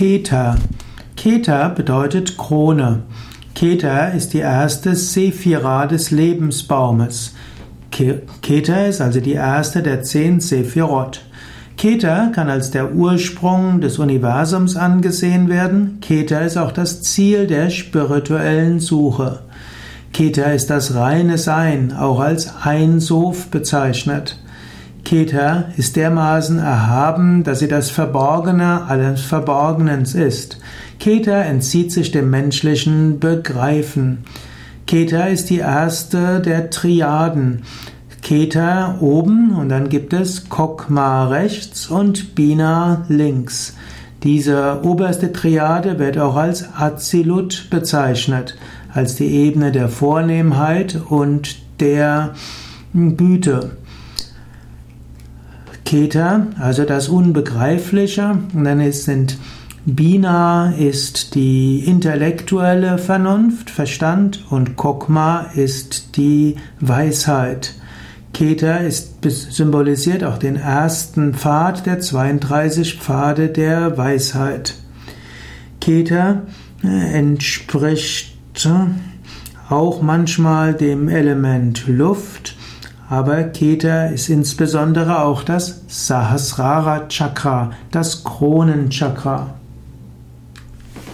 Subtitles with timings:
[0.00, 0.56] Keter.
[1.14, 3.02] Keter bedeutet Krone.
[3.54, 7.34] Keter ist die erste Sephira des Lebensbaumes.
[7.90, 11.20] Keter ist also die erste der zehn Sephirot.
[11.76, 15.98] Keter kann als der Ursprung des Universums angesehen werden.
[16.00, 19.40] Keter ist auch das Ziel der spirituellen Suche.
[20.14, 24.38] Keter ist das reine Sein, auch als Ein Sof bezeichnet.
[25.10, 30.60] Keter ist dermaßen erhaben, dass sie das Verborgene alles Verborgenens ist.
[31.00, 34.18] Keter entzieht sich dem menschlichen Begreifen.
[34.86, 37.62] Keter ist die erste der Triaden.
[38.22, 43.74] Keter oben und dann gibt es Kokma rechts und Bina links.
[44.22, 48.56] Diese oberste Triade wird auch als Azilut bezeichnet,
[48.94, 52.34] als die Ebene der Vornehmheit und der
[52.94, 53.72] Güte.
[55.90, 58.38] Keter, also das Unbegreifliche.
[58.54, 59.38] Und dann sind
[59.84, 67.74] Bina ist die intellektuelle Vernunft, Verstand und Kokma ist die Weisheit.
[68.32, 74.76] Keter ist, symbolisiert auch den ersten Pfad der 32 Pfade der Weisheit.
[75.80, 76.42] Keter
[76.84, 82.54] äh, entspricht äh, auch manchmal dem Element Luft
[83.10, 89.54] aber Keter ist insbesondere auch das Sahasrara Chakra, das Kronenchakra.